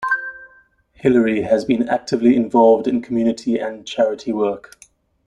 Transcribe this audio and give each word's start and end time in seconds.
Hilary 0.93 1.43
has 1.43 1.63
been 1.63 1.87
actively 1.87 2.35
involved 2.35 2.87
in 2.87 3.03
community 3.03 3.59
and 3.59 3.85
charity 3.85 4.31
work. 4.31 4.75